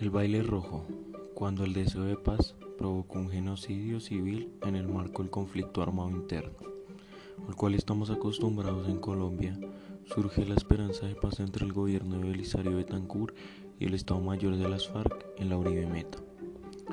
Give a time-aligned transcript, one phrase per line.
[0.00, 0.86] El baile rojo,
[1.34, 6.08] cuando el deseo de paz provocó un genocidio civil en el marco del conflicto armado
[6.08, 6.56] interno,
[7.46, 9.60] al cual estamos acostumbrados en Colombia,
[10.06, 13.36] surge la esperanza de paz entre el gobierno de Belisario Betancourt
[13.78, 16.16] y el Estado Mayor de las FARC en la Uribe Meta.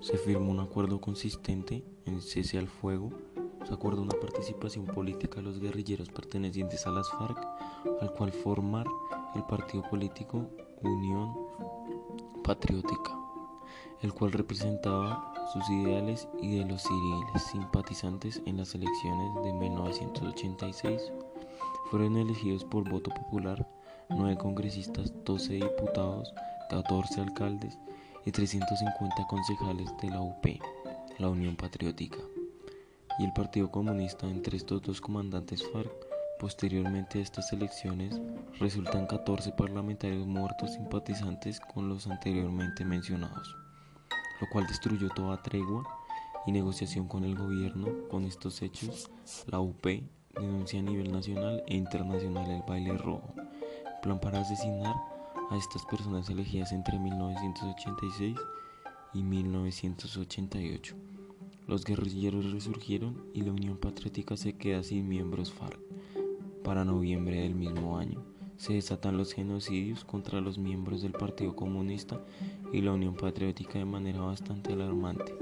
[0.00, 3.12] Se firmó un acuerdo consistente en cese al fuego,
[3.64, 7.38] se acordó una participación política de los guerrilleros pertenecientes a las FARC,
[8.00, 8.88] al cual formar
[9.36, 10.50] el partido político
[10.82, 11.37] Unión
[12.48, 13.14] Patriótica,
[14.00, 21.12] el cual representaba sus ideales y de los civiles simpatizantes en las elecciones de 1986.
[21.90, 23.68] Fueron elegidos por voto popular
[24.08, 26.32] nueve congresistas, 12 diputados,
[26.70, 27.78] 14 alcaldes
[28.24, 30.46] y 350 concejales de la UP,
[31.18, 32.20] la Unión Patriótica,
[33.18, 36.07] y el Partido Comunista entre estos dos comandantes FARC.
[36.38, 38.20] Posteriormente a estas elecciones
[38.60, 43.56] resultan 14 parlamentarios muertos simpatizantes con los anteriormente mencionados,
[44.40, 45.82] lo cual destruyó toda tregua
[46.46, 47.88] y negociación con el gobierno.
[48.08, 49.10] Con estos hechos,
[49.48, 49.84] la UP
[50.34, 53.34] denuncia a nivel nacional e internacional el baile rojo,
[54.00, 54.94] plan para asesinar
[55.50, 58.36] a estas personas elegidas entre 1986
[59.12, 60.94] y 1988.
[61.66, 65.78] Los guerrilleros resurgieron y la Unión Patriótica se queda sin miembros FARC.
[66.68, 68.22] Para noviembre del mismo año
[68.58, 72.20] se desatan los genocidios contra los miembros del Partido Comunista
[72.74, 75.34] y la Unión Patriótica de manera bastante alarmante,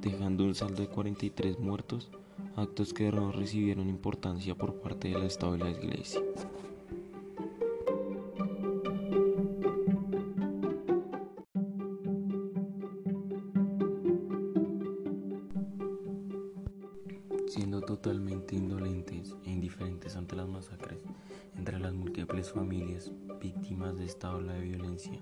[0.00, 2.10] dejando un saldo de 43 muertos,
[2.56, 6.20] actos que no recibieron importancia por parte del Estado y la Iglesia.
[17.48, 20.98] Siendo totalmente indolentes e indiferentes ante las masacres
[21.56, 25.20] entre las múltiples familias víctimas de esta ola de violencia.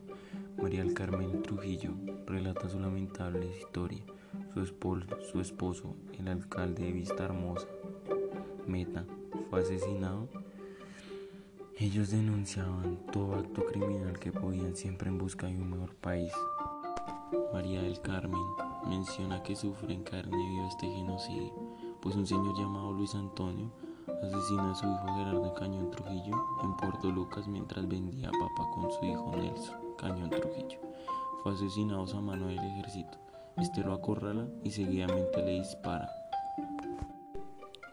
[0.57, 1.93] María del Carmen Trujillo
[2.27, 4.03] relata su lamentable historia.
[5.33, 7.67] Su esposo, el alcalde de Vista Hermosa,
[8.67, 9.05] Meta,
[9.51, 10.29] fue asesinado.
[11.79, 16.33] Ellos denunciaban todo acto criminal que podían siempre en busca de un mejor país.
[17.53, 18.43] María del Carmen
[18.89, 21.64] menciona que sufre en carne viva este genocidio
[22.05, 23.73] pues un señor llamado Luis Antonio
[24.23, 29.07] asesinó a su hijo Gerardo Cañón Trujillo en Puerto Lucas mientras vendía papa con su
[29.07, 30.81] hijo Nelson Cañón Trujillo.
[31.43, 33.17] Fue asesinado a mano del ejército.
[33.57, 36.11] Este lo acorrala y seguidamente le dispara.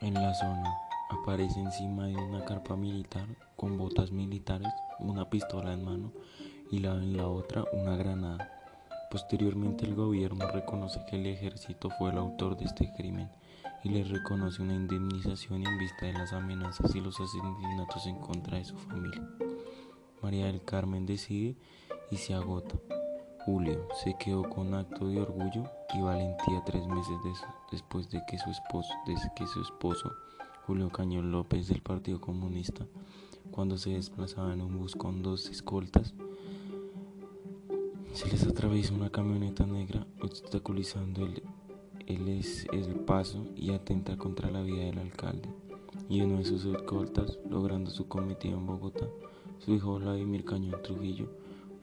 [0.01, 0.73] En la zona
[1.09, 6.11] aparece encima de una carpa militar con botas militares, una pistola en mano
[6.69, 8.51] y la, en la otra una granada.
[9.09, 13.29] Posteriormente el gobierno reconoce que el ejército fue el autor de este crimen
[13.83, 18.57] y le reconoce una indemnización en vista de las amenazas y los asesinatos en contra
[18.57, 19.27] de su familia.
[20.21, 21.55] María del Carmen decide
[22.11, 22.75] y se agota.
[23.45, 25.63] Julio se quedó con acto de orgullo
[25.95, 27.17] y valentía tres meses
[27.71, 28.93] después de que su esposo,
[29.35, 30.11] que su esposo
[30.67, 32.85] Julio Cañón López del Partido Comunista,
[33.49, 36.13] cuando se desplazaba en un bus con dos escoltas,
[38.13, 41.41] se les atraviesa una camioneta negra obstaculizando el
[42.07, 45.49] él es el paso y atenta contra la vida del alcalde
[46.09, 49.07] y uno de sus escoltas, logrando su cometido en Bogotá,
[49.59, 51.29] su hijo Vladimir Cañón Trujillo,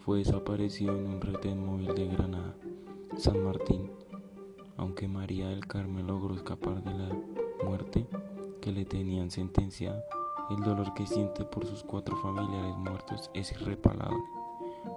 [0.04, 2.54] fue desaparecido en un retén móvil de Granada,
[3.16, 3.90] San Martín.
[4.76, 7.08] Aunque María del Carmen logró escapar de la
[7.64, 8.06] muerte
[8.60, 10.02] que le tenían sentenciada,
[10.50, 14.22] el dolor que siente por sus cuatro familiares muertos es irreparable,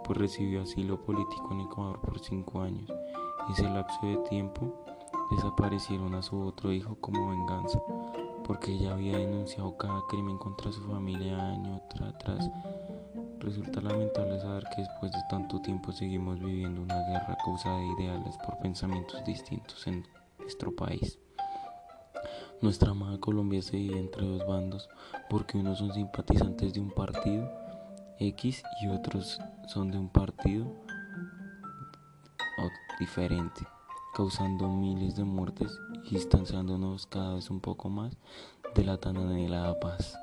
[0.03, 2.91] pues recibió asilo político en Ecuador por cinco años.
[3.49, 4.73] Ese lapso de tiempo
[5.31, 7.81] desaparecieron a su otro hijo como venganza,
[8.45, 12.49] porque ella había denunciado cada crimen contra su familia año tras atrás.
[13.39, 18.37] Resulta lamentable saber que después de tanto tiempo seguimos viviendo una guerra causada de ideales
[18.45, 20.05] por pensamientos distintos en
[20.37, 21.17] nuestro país.
[22.61, 24.89] Nuestra amada Colombia se divide entre dos bandos
[25.29, 27.49] porque unos son simpatizantes de un partido
[28.19, 30.67] X y otros son de un partido
[32.99, 33.65] diferente
[34.13, 38.17] causando miles de muertes y distanciándonos cada vez un poco más
[38.75, 40.17] de la tan anhelada paz.